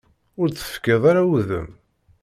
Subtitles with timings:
[0.39, 1.69] Ur d-tefkiḍ ara udem.